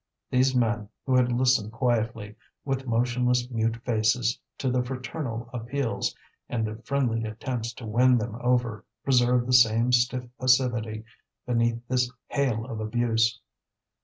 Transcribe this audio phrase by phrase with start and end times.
[0.31, 6.15] These men, who had listened quietly, with motionless mute faces, to the fraternal appeals
[6.49, 11.03] and the friendly attempts to win them over, preserved the same stiff passivity
[11.45, 13.39] beneath this hail of abuse.